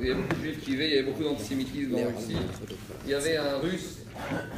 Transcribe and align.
il 0.00 0.08
y 0.08 0.10
a 0.10 0.14
beaucoup 0.14 0.34
de 0.34 0.40
juifs 0.40 0.60
qui 0.64 0.70
vivaient, 0.72 0.88
il 0.88 0.94
y 0.94 0.98
avait 0.98 1.10
beaucoup 1.10 1.24
d'antisémitisme 1.24 1.94
en 1.94 1.98
Russie. 1.98 2.36
Il 3.04 3.10
y 3.10 3.14
avait 3.14 3.36
un 3.36 3.58
russe 3.58 3.98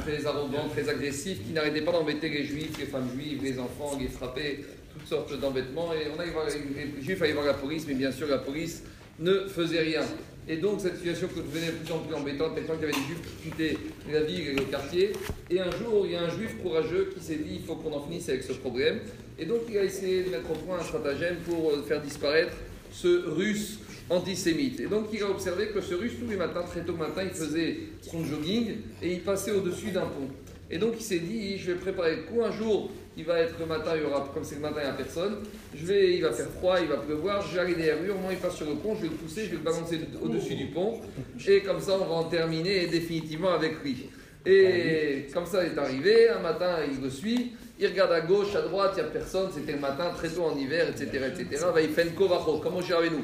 très 0.05 0.25
arrogant, 0.25 0.67
très 0.69 0.87
agressif, 0.89 1.45
qui 1.45 1.53
n'arrêtait 1.53 1.81
pas 1.81 1.91
d'embêter 1.91 2.29
les 2.29 2.43
juifs, 2.43 2.77
les 2.79 2.85
femmes 2.85 3.09
juives, 3.15 3.39
les 3.43 3.59
enfants, 3.59 3.97
les 3.99 4.07
frapper, 4.07 4.65
toutes 4.93 5.07
sortes 5.07 5.39
d'embêtements. 5.39 5.93
Et 5.93 6.07
on 6.15 6.19
allait 6.19 6.31
voir, 6.31 6.47
les 6.47 7.01
juifs 7.01 7.21
allaient 7.21 7.33
voir 7.33 7.45
la 7.45 7.53
police, 7.53 7.85
mais 7.87 7.93
bien 7.93 8.11
sûr 8.11 8.27
la 8.27 8.39
police 8.39 8.83
ne 9.19 9.47
faisait 9.47 9.81
rien. 9.81 10.01
Et 10.47 10.57
donc 10.57 10.81
cette 10.81 10.97
situation 10.97 11.27
devenait 11.35 11.67
de 11.67 11.77
plus 11.77 11.93
en 11.93 11.99
plus 11.99 12.15
embêtante, 12.15 12.55
tellement 12.55 12.75
qu'il 12.75 12.81
y 12.81 12.91
avait 12.91 12.99
des 12.99 13.07
juifs 13.07 13.21
qui 13.21 13.49
quittaient 13.49 13.77
la 14.11 14.23
ville 14.23 14.47
et 14.47 14.53
le 14.53 14.63
quartier. 14.63 15.11
Et 15.49 15.59
un 15.59 15.71
jour, 15.71 16.05
il 16.05 16.13
y 16.13 16.15
a 16.15 16.23
un 16.23 16.29
juif 16.29 16.57
courageux 16.61 17.13
qui 17.15 17.23
s'est 17.23 17.35
dit 17.35 17.59
il 17.59 17.63
faut 17.63 17.75
qu'on 17.75 17.93
en 17.93 18.01
finisse 18.01 18.27
avec 18.29 18.43
ce 18.43 18.53
problème. 18.53 18.99
Et 19.37 19.45
donc 19.45 19.61
il 19.69 19.77
a 19.77 19.83
essayé 19.83 20.23
de 20.23 20.29
mettre 20.29 20.49
au 20.49 20.55
point 20.55 20.79
un 20.79 20.83
stratagème 20.83 21.37
pour 21.47 21.73
faire 21.87 22.01
disparaître 22.01 22.53
ce 22.91 23.29
russe 23.29 23.77
antisémite. 24.11 24.79
Et 24.79 24.87
donc 24.87 25.07
il 25.13 25.23
a 25.23 25.29
observé 25.29 25.69
que 25.69 25.81
ce 25.81 25.95
russe, 25.95 26.13
tous 26.19 26.29
les 26.29 26.37
matins, 26.37 26.61
très 26.63 26.81
tôt 26.81 26.91
le 26.91 26.99
matin, 26.99 27.23
il 27.23 27.31
faisait 27.31 27.77
son 28.01 28.23
jogging 28.23 28.75
et 29.01 29.13
il 29.13 29.21
passait 29.21 29.51
au-dessus 29.51 29.91
d'un 29.91 30.01
pont. 30.01 30.29
Et 30.69 30.77
donc 30.77 30.93
il 30.97 31.03
s'est 31.03 31.19
dit, 31.19 31.57
je 31.57 31.71
vais 31.71 31.77
préparer 31.77 32.17
le 32.17 32.21
coup 32.23 32.43
un 32.43 32.51
jour, 32.51 32.91
il 33.17 33.25
va 33.25 33.39
être 33.39 33.55
le 33.59 33.65
matin, 33.65 33.91
il 33.95 34.03
y 34.03 34.05
aura, 34.05 34.29
comme 34.33 34.43
c'est 34.43 34.55
le 34.55 34.61
matin, 34.61 34.77
il 34.81 34.85
n'y 34.85 34.89
a 34.89 34.93
personne. 34.93 35.37
Je 35.75 35.85
vais, 35.85 36.15
il 36.15 36.21
va 36.21 36.31
faire 36.31 36.47
froid, 36.47 36.79
il 36.79 36.87
va 36.87 36.97
pleuvoir, 36.97 37.45
aller 37.59 37.75
derrière 37.75 38.01
lui, 38.01 38.09
au 38.09 38.17
moins 38.17 38.31
il 38.31 38.37
passe 38.37 38.55
sur 38.55 38.67
le 38.67 38.75
pont, 38.75 38.95
je 38.95 39.01
vais 39.01 39.09
le 39.09 39.15
pousser, 39.15 39.45
je 39.45 39.49
vais 39.51 39.57
le 39.57 39.63
balancer 39.63 39.99
au-dessus 40.21 40.55
du 40.55 40.67
pont. 40.67 41.01
Et 41.45 41.61
comme 41.61 41.81
ça, 41.81 41.97
on 41.99 42.05
va 42.05 42.13
en 42.13 42.23
terminer 42.23 42.87
définitivement 42.87 43.51
avec 43.51 43.83
lui. 43.83 44.09
Et 44.45 45.27
comme 45.33 45.45
ça, 45.45 45.63
il 45.63 45.73
est 45.73 45.77
arrivé, 45.77 46.29
un 46.29 46.39
matin, 46.39 46.77
il 46.91 47.01
le 47.01 47.09
suit, 47.09 47.51
il 47.79 47.87
regarde 47.87 48.11
à 48.11 48.21
gauche, 48.21 48.55
à 48.55 48.61
droite, 48.61 48.93
il 48.95 49.03
n'y 49.03 49.09
a 49.09 49.11
personne, 49.11 49.49
c'était 49.53 49.73
le 49.73 49.79
matin, 49.79 50.11
très 50.15 50.29
tôt 50.29 50.45
en 50.45 50.57
hiver, 50.57 50.87
etc. 50.89 51.25
etc. 51.27 51.65
Vaifenko 51.73 52.27
vacho, 52.27 52.57
comment 52.57 52.81
j'ai 52.81 52.93
avec 52.93 53.11
nous 53.11 53.23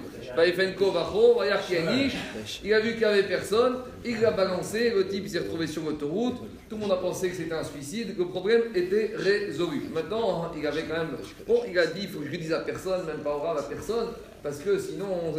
vacho, 0.92 1.42
il 2.64 2.74
a 2.74 2.80
vu 2.80 2.92
qu'il 2.92 3.00
n'y 3.00 3.06
avait 3.06 3.24
personne, 3.24 3.78
il 4.06 4.22
l'a 4.22 4.32
balancé, 4.32 4.92
le 4.92 5.08
type 5.08 5.24
il 5.26 5.30
s'est 5.30 5.40
retrouvé 5.40 5.66
sur 5.66 5.84
l'autoroute, 5.84 6.38
tout 6.70 6.76
le 6.76 6.82
monde 6.82 6.92
a 6.92 6.98
pensé 6.98 7.30
que 7.30 7.36
c'était 7.36 7.54
un 7.54 7.64
suicide, 7.64 8.16
le 8.18 8.26
problème 8.26 8.62
était 8.76 9.14
résolu. 9.16 9.90
Maintenant, 9.94 10.52
il 10.56 10.68
avait 10.68 10.84
quand 10.84 10.98
même, 10.98 11.18
bon, 11.48 11.62
il 11.68 11.78
a 11.80 11.88
dit, 11.88 12.02
il 12.04 12.10
faut 12.10 12.20
que 12.20 12.28
je 12.28 12.32
le 12.32 12.38
dise 12.38 12.54
à 12.54 12.60
personne, 12.60 13.06
même 13.06 13.24
pas 13.24 13.36
oral 13.36 13.58
à 13.58 13.64
personne, 13.64 14.10
parce 14.44 14.60
que 14.60 14.78
sinon, 14.78 15.34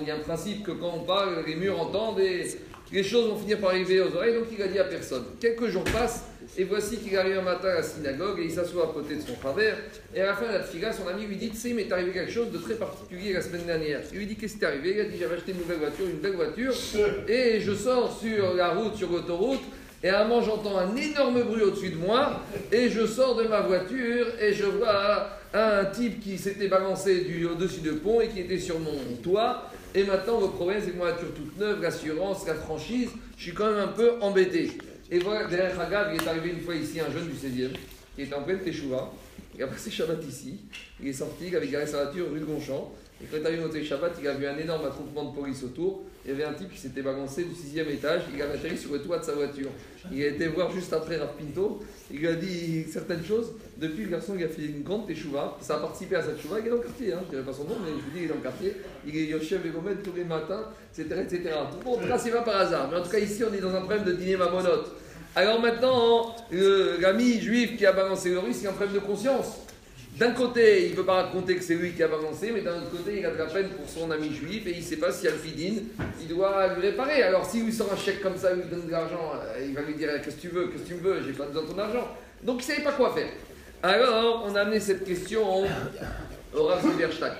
il 0.00 0.06
y 0.06 0.10
a 0.10 0.16
un 0.16 0.20
principe 0.20 0.62
que 0.62 0.72
quand 0.72 0.92
on 0.94 1.04
parle, 1.04 1.42
les 1.46 1.56
murs 1.56 1.80
entendent 1.80 2.20
et 2.20 2.46
les 2.92 3.02
choses 3.02 3.28
vont 3.28 3.36
finir 3.36 3.58
par 3.58 3.70
arriver 3.70 4.00
aux 4.00 4.14
oreilles, 4.14 4.34
donc 4.34 4.46
il 4.52 4.62
a 4.62 4.68
dit 4.68 4.78
à 4.78 4.84
personne. 4.84 5.24
Quelques 5.40 5.68
jours 5.68 5.84
passent, 5.84 6.24
et 6.56 6.64
voici 6.64 6.98
qu'il 6.98 7.16
arrive 7.16 7.38
un 7.38 7.42
matin 7.42 7.68
à 7.68 7.74
la 7.74 7.82
synagogue 7.82 8.38
et 8.40 8.44
il 8.44 8.50
s'assoit 8.50 8.84
à 8.84 8.92
côté 8.92 9.16
de 9.16 9.20
son 9.20 9.34
travers. 9.34 9.76
Et 10.14 10.20
à 10.20 10.26
la 10.26 10.34
fin 10.34 10.46
de 10.46 10.52
la 10.52 10.62
figa, 10.62 10.92
son 10.92 11.06
ami 11.08 11.26
lui 11.26 11.36
dit 11.36 11.50
Tu 11.50 11.56
sais, 11.56 11.70
il 11.70 11.74
m'est 11.74 11.90
arrivé 11.90 12.12
quelque 12.12 12.32
chose 12.32 12.50
de 12.50 12.58
très 12.58 12.74
particulier 12.74 13.32
la 13.32 13.42
semaine 13.42 13.66
dernière. 13.66 14.00
Il 14.12 14.18
lui 14.18 14.26
dit 14.26 14.36
Qu'est-ce 14.36 14.54
qui 14.54 14.60
t'est 14.60 14.66
arrivé? 14.66 14.94
Il 14.94 15.00
a 15.00 15.04
dit 15.04 15.16
J'avais 15.18 15.34
acheté 15.34 15.52
une 15.52 15.58
nouvelle 15.58 15.78
voiture, 15.78 16.06
une 16.06 16.18
belle 16.18 16.36
voiture, 16.36 16.72
et 17.28 17.60
je 17.60 17.74
sors 17.74 18.18
sur 18.18 18.54
la 18.54 18.70
route, 18.70 18.94
sur 18.94 19.10
l'autoroute. 19.10 19.60
Et 20.06 20.08
à 20.08 20.20
un 20.20 20.28
moment, 20.28 20.40
j'entends 20.40 20.78
un 20.78 20.94
énorme 20.94 21.42
bruit 21.42 21.62
au-dessus 21.62 21.88
de 21.88 21.96
moi, 21.96 22.40
et 22.70 22.88
je 22.88 23.04
sors 23.04 23.34
de 23.34 23.42
ma 23.42 23.62
voiture, 23.62 24.28
et 24.40 24.52
je 24.52 24.64
vois 24.64 25.30
un 25.52 25.84
type 25.86 26.20
qui 26.20 26.38
s'était 26.38 26.68
balancé 26.68 27.26
au-dessus 27.44 27.80
de 27.80 27.90
pont 27.90 28.20
et 28.20 28.28
qui 28.28 28.38
était 28.38 28.60
sur 28.60 28.78
mon 28.78 28.92
toit. 29.20 29.68
Et 29.96 30.04
maintenant, 30.04 30.40
le 30.40 30.46
problème, 30.46 30.80
c'est 30.84 30.92
que 30.92 30.96
ma 30.96 31.10
voiture 31.10 31.34
toute 31.34 31.58
neuve, 31.58 31.82
l'assurance, 31.82 32.46
la 32.46 32.54
franchise, 32.54 33.08
je 33.36 33.42
suis 33.42 33.52
quand 33.52 33.68
même 33.68 33.80
un 33.80 33.88
peu 33.88 34.12
embêté. 34.20 34.78
Et 35.10 35.18
voilà, 35.18 35.48
derrière 35.48 35.80
Hagab, 35.80 36.14
il 36.14 36.22
est 36.22 36.28
arrivé 36.28 36.50
une 36.50 36.60
fois 36.60 36.76
ici 36.76 37.00
un 37.00 37.10
jeune 37.10 37.26
du 37.26 37.34
16e, 37.34 37.70
qui 38.14 38.22
était 38.22 38.34
en 38.36 38.42
pleine 38.42 38.60
Teshuva. 38.60 39.10
Il 39.56 39.62
a 39.64 39.66
passé 39.66 39.90
Shabbat 39.90 40.24
ici. 40.24 40.60
Il 41.02 41.08
est 41.08 41.14
sorti, 41.14 41.56
avait 41.56 41.66
garé 41.66 41.84
sa 41.84 42.04
voiture 42.04 42.26
rue 42.30 42.38
de 42.38 42.44
Gonchamp. 42.44 42.92
Et 43.22 43.24
quand 43.24 43.38
il 43.38 43.42
est 43.42 43.46
arrivé 43.46 43.64
au 43.64 43.84
Shabbat, 43.84 44.12
il 44.20 44.28
a 44.28 44.34
vu 44.34 44.46
un 44.46 44.58
énorme 44.58 44.84
attroupement 44.84 45.24
de 45.24 45.34
police 45.34 45.62
autour. 45.64 46.02
Il 46.24 46.32
y 46.32 46.34
avait 46.34 46.44
un 46.44 46.52
type 46.52 46.70
qui 46.70 46.78
s'était 46.78 47.00
balancé 47.00 47.44
du 47.44 47.54
sixième 47.54 47.88
étage. 47.88 48.22
Il 48.34 48.42
a 48.42 48.46
atterri 48.46 48.76
sur 48.76 48.92
le 48.92 49.00
toit 49.00 49.18
de 49.18 49.24
sa 49.24 49.32
voiture. 49.32 49.70
Il 50.12 50.22
a 50.22 50.26
été 50.26 50.48
voir 50.48 50.70
juste 50.70 50.92
après 50.92 51.16
Rav 51.16 51.30
Pinto. 51.38 51.82
Il 52.10 52.18
lui 52.18 52.28
a 52.28 52.34
dit 52.34 52.84
certaines 52.84 53.24
choses. 53.24 53.52
Depuis, 53.78 54.04
le 54.04 54.10
garçon 54.10 54.34
il 54.36 54.44
a 54.44 54.48
fait 54.48 54.66
une 54.66 54.82
grande 54.82 55.06
teshuva. 55.06 55.56
Ça 55.62 55.76
a 55.76 55.78
participé 55.78 56.16
à 56.16 56.22
cette 56.22 56.36
teshuva. 56.36 56.60
Il 56.60 56.66
est 56.66 56.70
dans 56.70 56.76
le 56.76 56.82
quartier. 56.82 57.12
Hein. 57.14 57.20
Je 57.22 57.26
ne 57.26 57.30
dirais 57.30 57.50
pas 57.50 57.56
son 57.56 57.64
nom, 57.64 57.76
mais 57.82 57.90
je 57.90 58.04
vous 58.04 58.10
dis, 58.10 58.18
il 58.18 58.24
est 58.24 58.28
dans 58.28 58.34
le 58.34 58.40
quartier. 58.42 58.74
Il 59.06 59.16
est 59.16 59.24
Yoshev 59.24 59.66
et 59.66 59.70
Gomed 59.70 60.02
tous 60.02 60.12
les 60.14 60.24
matins, 60.24 60.64
etc. 60.92 61.22
etc. 61.22 61.54
Bon, 61.82 61.94
en 61.94 62.18
c'est 62.18 62.30
pas 62.30 62.42
par 62.42 62.56
hasard. 62.56 62.90
Mais 62.90 62.98
en 62.98 63.02
tout 63.02 63.10
cas, 63.10 63.18
ici, 63.18 63.42
on 63.50 63.54
est 63.54 63.60
dans 63.60 63.74
un 63.74 63.80
problème 63.80 64.04
de 64.04 64.12
dîner 64.12 64.36
mamonote. 64.36 64.92
Alors 65.34 65.60
maintenant, 65.60 66.34
l'ami 66.50 67.40
juif 67.40 67.76
qui 67.76 67.86
a 67.86 67.92
balancé 67.92 68.30
le 68.30 68.38
russe, 68.38 68.58
il 68.62 68.66
a 68.66 68.70
un 68.70 68.72
problème 68.72 68.94
de 68.94 69.00
conscience. 69.00 69.58
D'un 70.18 70.30
côté, 70.30 70.86
il 70.86 70.90
ne 70.92 70.96
peut 70.96 71.04
pas 71.04 71.24
raconter 71.24 71.56
que 71.56 71.62
c'est 71.62 71.74
lui 71.74 71.92
qui 71.92 72.02
a 72.02 72.08
balancé, 72.08 72.50
mais 72.50 72.62
d'un 72.62 72.78
autre 72.78 72.90
côté, 72.90 73.18
il 73.18 73.26
a 73.26 73.32
de 73.32 73.36
la 73.36 73.44
peine 73.44 73.68
pour 73.68 73.86
son 73.86 74.10
ami 74.10 74.32
juif 74.32 74.66
et 74.66 74.70
il 74.70 74.78
ne 74.78 74.82
sait 74.82 74.96
pas 74.96 75.12
si 75.12 75.28
Alfidine, 75.28 75.88
il 76.22 76.28
doit 76.28 76.74
lui 76.74 76.80
réparer. 76.80 77.22
Alors 77.22 77.44
s'il 77.44 77.64
lui 77.66 77.72
sort 77.72 77.92
un 77.92 77.96
chèque 77.96 78.22
comme 78.22 78.36
ça, 78.38 78.52
il 78.52 78.62
lui 78.62 78.70
donne 78.70 78.86
de 78.86 78.92
l'argent, 78.92 79.32
euh, 79.34 79.62
il 79.62 79.74
va 79.74 79.82
lui 79.82 79.94
dire 79.94 80.08
Qu'est-ce 80.22 80.36
que 80.36 80.40
tu 80.40 80.48
veux 80.48 80.68
Qu'est-ce 80.68 80.84
que 80.84 80.88
tu 80.88 80.94
veux 80.94 81.22
J'ai 81.22 81.32
pas 81.32 81.44
besoin 81.44 81.64
de 81.64 81.68
ton 81.68 81.78
argent. 81.78 82.08
Donc 82.42 82.62
il 82.62 82.66
ne 82.66 82.74
savait 82.74 82.82
pas 82.82 82.92
quoi 82.92 83.12
faire. 83.12 83.28
Alors, 83.82 84.46
on 84.48 84.54
a 84.56 84.62
amené 84.62 84.80
cette 84.80 85.04
question 85.04 85.42
au 86.54 86.64
Rav 86.64 86.80
Ziverstadt. 86.90 87.36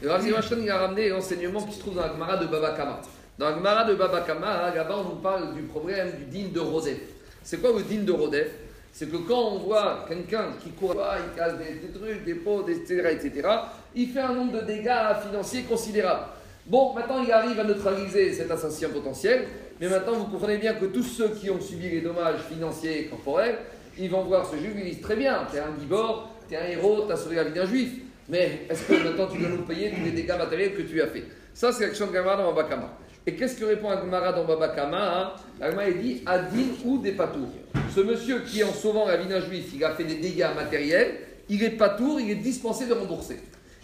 Le 0.00 0.08
Rav 0.08 0.22
Ziverstadt, 0.22 0.60
il 0.62 0.70
a 0.70 0.78
ramené 0.78 1.08
l'enseignement 1.08 1.62
qui 1.64 1.74
se 1.74 1.80
trouve 1.80 1.96
dans 1.96 2.02
la 2.02 2.12
Gemara 2.12 2.36
de 2.36 2.46
Baba 2.46 2.74
Kama. 2.76 3.00
Dans 3.38 3.50
la 3.50 3.56
Gemara 3.56 3.84
de 3.84 3.94
Baba 3.96 4.20
Kama, 4.20 4.72
là-bas, 4.72 4.98
on 4.98 5.14
nous 5.16 5.20
parle 5.20 5.52
du 5.52 5.62
problème 5.62 6.12
du 6.16 6.26
digne 6.26 6.52
de 6.52 6.60
Rodef. 6.60 6.98
C'est 7.42 7.60
quoi 7.60 7.72
le 7.76 7.82
digne 7.82 8.04
de 8.04 8.12
Rodef? 8.12 8.46
C'est 8.92 9.10
que 9.10 9.16
quand 9.16 9.52
on 9.52 9.58
voit 9.58 10.04
quelqu'un 10.08 10.46
qui 10.62 10.70
court, 10.70 10.94
il 10.94 11.38
casse 11.38 11.54
des, 11.58 11.88
trucs, 11.92 12.24
des 12.24 12.34
pots, 12.34 12.66
etc., 12.68 13.02
etc., 13.12 13.48
il 13.94 14.08
fait 14.08 14.20
un 14.20 14.34
nombre 14.34 14.60
de 14.60 14.66
dégâts 14.66 15.16
financiers 15.26 15.62
considérables. 15.62 16.26
Bon, 16.66 16.92
maintenant 16.94 17.22
il 17.22 17.32
arrive 17.32 17.58
à 17.58 17.64
neutraliser 17.64 18.32
cet 18.32 18.50
assassin 18.50 18.88
potentiel, 18.88 19.46
mais 19.80 19.88
maintenant 19.88 20.12
vous 20.12 20.26
comprenez 20.26 20.58
bien 20.58 20.74
que 20.74 20.86
tous 20.86 21.02
ceux 21.02 21.28
qui 21.28 21.50
ont 21.50 21.60
subi 21.60 21.88
les 21.88 22.00
dommages 22.00 22.40
financiers 22.48 23.02
et 23.02 23.06
corporels, 23.06 23.58
ils 23.98 24.10
vont 24.10 24.22
voir 24.22 24.46
ce 24.46 24.56
juif, 24.56 24.72
ils 24.76 24.84
disent 24.84 25.00
très 25.00 25.16
bien, 25.16 25.46
t'es 25.50 25.58
un 25.58 25.78
gibor, 25.80 26.30
t'es 26.48 26.56
un 26.56 26.66
héros, 26.66 27.06
t'as 27.08 27.16
sauvé 27.16 27.36
la 27.36 27.44
vie 27.44 27.52
d'un 27.52 27.66
juif, 27.66 27.90
mais 28.28 28.66
est-ce 28.68 28.84
que 28.84 29.02
maintenant 29.02 29.26
tu 29.26 29.38
dois 29.38 29.48
nous 29.48 29.62
payer 29.62 29.90
tous 29.90 30.04
les 30.04 30.12
dégâts 30.12 30.36
matériels 30.38 30.74
que 30.74 30.82
tu 30.82 31.00
as 31.00 31.06
fait? 31.06 31.24
Ça, 31.52 31.72
c'est 31.72 31.86
l'action 31.86 32.06
de 32.06 32.12
Gamara 32.12 32.36
dans 32.36 32.52
Babakama. 32.52 32.96
Et 33.26 33.34
qu'est-ce 33.34 33.56
que 33.58 33.64
répond 33.64 33.90
Agmara 33.90 34.32
dans 34.32 34.44
Babakama 34.44 35.18
hein? 35.18 35.32
Agmara 35.60 35.90
dit 35.90 36.22
Adin 36.24 36.68
ou 36.84 36.98
des 36.98 37.12
patours. 37.12 37.48
Ce 37.94 38.00
monsieur 38.00 38.40
qui, 38.40 38.62
en 38.62 38.72
sauvant 38.72 39.06
la 39.06 39.16
vie 39.16 39.26
d'un 39.26 39.40
juif, 39.40 39.64
il 39.74 39.84
a 39.84 39.94
fait 39.94 40.04
des 40.04 40.16
dégâts 40.16 40.48
matériels, 40.54 41.14
il 41.48 41.62
est 41.64 41.70
patour, 41.70 42.20
il 42.20 42.30
est 42.30 42.36
dispensé 42.36 42.86
de 42.86 42.92
rembourser. 42.92 43.40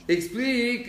Explique 0.08 0.88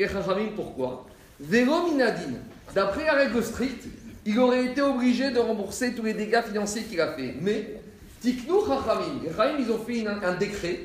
pourquoi. 0.56 1.08
Vérominadine, 1.40 2.38
d'après 2.76 3.06
la 3.06 3.14
règle 3.14 3.44
stricte, 3.44 3.86
il 4.26 4.38
aurait 4.40 4.66
été 4.66 4.82
obligé 4.82 5.32
de 5.32 5.40
rembourser 5.40 5.94
tous 5.94 6.04
les 6.04 6.14
dégâts 6.14 6.44
financiers 6.44 6.84
qu'il 6.84 7.02
a 7.02 7.14
fait. 7.14 7.34
Mais, 7.42 7.80
Tiknou 8.22 8.62
Chachamim, 8.62 9.22
les 9.24 9.64
ils 9.64 9.72
ont 9.72 9.80
fait 9.80 10.06
un, 10.06 10.36
décret 10.36 10.80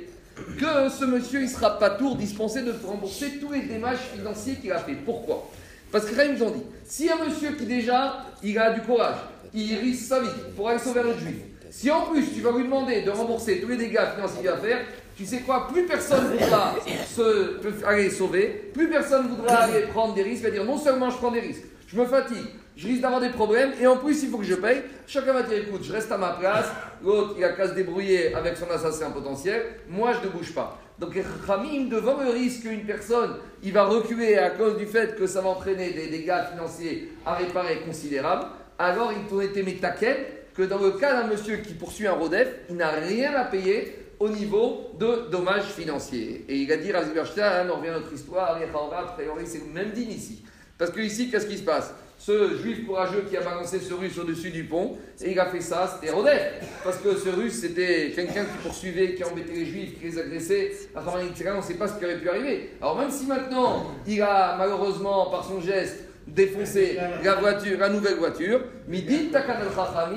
que 0.58 0.88
ce 0.88 1.04
monsieur, 1.04 1.42
il 1.42 1.48
sera 1.50 1.78
patour, 1.78 2.16
dispensé 2.16 2.62
de 2.62 2.72
rembourser 2.84 3.38
tous 3.38 3.52
les 3.52 3.62
dommages 3.62 3.98
financiers 4.14 4.54
qu'il 4.56 4.72
a 4.72 4.78
fait. 4.78 4.94
Pourquoi? 4.94 5.50
Parce 5.90 6.06
que 6.06 6.34
ils 6.34 6.42
ont 6.42 6.50
dit, 6.50 6.62
si 6.86 7.10
un 7.10 7.22
monsieur 7.22 7.50
qui 7.52 7.66
déjà, 7.66 8.24
il 8.42 8.58
a 8.58 8.72
du 8.72 8.80
courage, 8.80 9.18
il 9.52 9.74
risque 9.76 10.04
sa 10.04 10.20
vie 10.20 10.28
pour 10.56 10.70
aller 10.70 10.78
sauver 10.78 11.00
un 11.00 11.18
juif, 11.18 11.36
si 11.72 11.90
en 11.90 12.02
plus 12.02 12.34
tu 12.34 12.42
vas 12.42 12.52
lui 12.52 12.64
demander 12.64 13.00
de 13.00 13.10
rembourser 13.10 13.58
tous 13.58 13.68
les 13.68 13.78
dégâts 13.78 13.98
financiers 14.14 14.42
qu'il 14.42 14.50
va 14.50 14.58
faire, 14.58 14.80
tu 15.16 15.24
sais 15.24 15.40
quoi, 15.40 15.68
plus 15.72 15.86
personne 15.86 16.26
voudra 16.26 16.74
se, 17.06 17.86
aller 17.86 18.10
sauver, 18.10 18.70
plus 18.74 18.90
personne 18.90 19.28
voudra 19.28 19.54
aller 19.54 19.86
prendre 19.86 20.12
des 20.12 20.22
risques, 20.22 20.42
va 20.42 20.50
dire 20.50 20.66
non 20.66 20.76
seulement 20.76 21.08
je 21.08 21.16
prends 21.16 21.30
des 21.30 21.40
risques, 21.40 21.64
je 21.86 21.96
me 21.96 22.04
fatigue, 22.04 22.44
je 22.76 22.88
risque 22.88 23.00
d'avoir 23.00 23.22
des 23.22 23.30
problèmes, 23.30 23.72
et 23.80 23.86
en 23.86 23.96
plus 23.96 24.22
il 24.22 24.28
faut 24.28 24.36
que 24.36 24.44
je 24.44 24.54
paye. 24.54 24.82
Chacun 25.06 25.32
va 25.32 25.44
dire 25.44 25.58
écoute, 25.66 25.82
je 25.82 25.92
reste 25.94 26.12
à 26.12 26.18
ma 26.18 26.32
place, 26.32 26.66
l'autre 27.02 27.36
il 27.38 27.44
a 27.44 27.52
qu'à 27.52 27.68
se 27.68 27.72
débrouiller 27.72 28.34
avec 28.34 28.58
son 28.58 28.70
assassin 28.70 29.10
potentiel, 29.10 29.62
moi 29.88 30.12
je 30.12 30.28
ne 30.28 30.30
bouge 30.30 30.54
pas. 30.54 30.78
Donc 30.98 31.14
Khamim, 31.46 31.88
devant 31.88 32.18
le 32.18 32.32
risque 32.32 32.64
qu'une 32.64 32.84
personne, 32.84 33.36
il 33.62 33.72
va 33.72 33.84
reculer 33.84 34.36
à 34.36 34.50
cause 34.50 34.76
du 34.76 34.84
fait 34.84 35.16
que 35.16 35.26
ça 35.26 35.40
va 35.40 35.48
entraîner 35.48 35.90
des 35.92 36.08
dégâts 36.08 36.50
financiers 36.52 37.14
à 37.24 37.32
réparer 37.36 37.80
considérables, 37.86 38.44
alors 38.78 39.10
il 39.10 39.24
pourrait 39.24 39.50
aimer 39.56 39.76
taquet 39.76 40.41
que 40.54 40.62
dans 40.62 40.78
le 40.78 40.92
cas 40.92 41.22
d'un 41.22 41.28
monsieur 41.28 41.56
qui 41.56 41.74
poursuit 41.74 42.06
un 42.06 42.12
rodef, 42.12 42.48
il 42.68 42.76
n'a 42.76 42.90
rien 42.90 43.34
à 43.34 43.44
payer 43.44 43.96
au 44.18 44.28
niveau 44.28 44.90
de 44.98 45.28
dommages 45.30 45.64
financiers. 45.64 46.44
Et 46.48 46.58
il 46.58 46.72
a 46.72 46.76
dit, 46.76 46.92
Raziberstein, 46.92 47.68
on 47.70 47.78
revient 47.78 47.88
à 47.88 47.98
notre 47.98 48.12
histoire, 48.12 48.56
a 48.56 49.02
priori 49.14 49.44
c'est 49.46 49.58
le 49.58 49.72
même 49.72 49.90
digne 49.90 50.12
ici. 50.12 50.44
Parce 50.78 50.90
que 50.90 51.00
ici, 51.00 51.30
qu'est-ce 51.30 51.46
qui 51.46 51.58
se 51.58 51.64
passe? 51.64 51.94
Ce 52.18 52.56
juif 52.56 52.86
courageux 52.86 53.24
qui 53.28 53.36
a 53.36 53.40
balancé 53.40 53.80
ce 53.80 53.92
russe 53.94 54.16
au-dessus 54.16 54.50
du 54.50 54.62
pont, 54.62 54.96
et 55.20 55.32
il 55.32 55.40
a 55.40 55.46
fait 55.46 55.60
ça, 55.60 55.92
c'était 55.92 56.12
Rodef. 56.12 56.40
Parce 56.84 56.98
que 56.98 57.16
ce 57.16 57.30
russe, 57.30 57.54
c'était 57.54 58.12
quelqu'un 58.14 58.44
qui 58.44 58.58
poursuivait, 58.62 59.14
qui 59.14 59.24
embêtait 59.24 59.54
les 59.54 59.66
juifs, 59.66 59.98
qui 59.98 60.04
les 60.04 60.18
agressait. 60.20 60.72
on 60.94 61.56
ne 61.56 61.62
sait 61.62 61.74
pas 61.74 61.88
ce 61.88 61.98
qui 61.98 62.04
aurait 62.04 62.18
pu 62.18 62.28
arriver. 62.28 62.70
Alors 62.80 62.96
même 62.96 63.10
si 63.10 63.26
maintenant, 63.26 63.92
il 64.06 64.22
a 64.22 64.54
malheureusement, 64.56 65.30
par 65.30 65.44
son 65.44 65.60
geste, 65.60 65.98
défoncé 66.26 66.98
la 67.22 67.34
voiture, 67.36 67.78
la 67.78 67.88
nouvelle 67.88 68.16
voiture, 68.16 68.60
Midin 68.88 69.30
Takan 69.32 69.54
al 69.54 70.12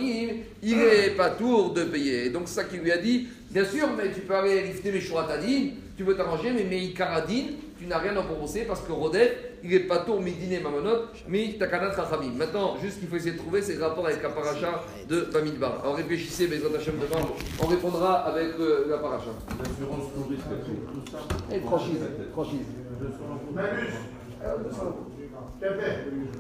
il 0.62 0.78
n'est 0.78 1.10
pas 1.12 1.32
tour 1.32 1.74
de 1.74 1.84
payer. 1.84 2.30
donc 2.30 2.44
c'est 2.46 2.56
ça 2.56 2.64
qu'il 2.64 2.80
lui 2.80 2.92
a 2.92 2.98
dit, 2.98 3.28
bien 3.50 3.66
sûr, 3.66 3.88
mais 3.98 4.12
tu 4.12 4.22
peux 4.22 4.36
aller 4.36 4.62
lifter 4.64 4.92
mes 4.92 5.02
Tadine, 5.02 5.72
tu 5.98 6.04
peux 6.04 6.16
t'arranger, 6.16 6.52
mais 6.52 6.64
mes 6.64 6.80
Ikaradine, 6.80 7.54
tu 7.78 7.88
n'as 7.88 7.98
rien 7.98 8.16
à 8.16 8.22
rembourser 8.22 8.62
parce 8.62 8.82
que 8.82 8.92
Rodef, 8.92 9.32
il 9.64 9.74
est 9.74 9.82
pas 9.82 10.00
tour 10.00 10.22
midine 10.22 10.62
mamonot, 10.62 11.06
mi 11.28 11.58
takanat. 11.58 11.96
Maintenant, 12.36 12.78
juste 12.82 12.96
ce 12.96 13.00
qu'il 13.00 13.10
faut 13.10 13.16
essayer 13.16 13.34
de 13.34 13.38
trouver, 13.38 13.62
c'est 13.62 13.76
le 13.76 13.84
rapport 13.84 14.06
avec 14.06 14.22
la 14.22 14.30
paracha 14.30 14.84
de 15.10 15.22
Bamidbar. 15.34 15.82
Alors 15.82 15.96
réfléchissez, 15.96 16.48
mais 16.48 16.58
Hashem 16.58 16.96
demain, 16.96 17.22
on 17.62 17.68
répondra 17.68 18.26
avec 18.28 18.50
euh, 18.60 18.86
la 18.90 18.98
paracha. 18.98 19.32
L'assurance 19.60 20.12
tout 20.16 21.12
ça. 21.12 21.18
Et 21.56 21.60
franchise, 21.60 22.00
franchise. 22.34 22.68
Manus. 23.54 23.94
Pepe. 25.66 26.36